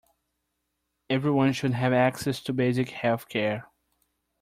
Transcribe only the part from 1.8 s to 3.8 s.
access to basic health-care.